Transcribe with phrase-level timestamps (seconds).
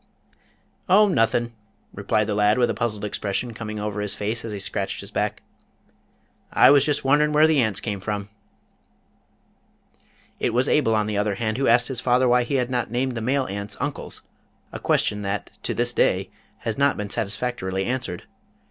[0.89, 1.53] "Oh, nothin',"
[1.93, 5.11] replied the lad with a puzzled expression coming over his face as he scratched his
[5.11, 5.43] back.
[6.51, 8.29] "I was just wonderin' where the Ants came from."
[10.39, 12.89] It was Abel on the other hand who asked his father why he had not
[12.89, 14.23] named the male ants uncles,
[14.71, 16.31] a question that to this day
[16.61, 18.23] has not been satisfactorily answered.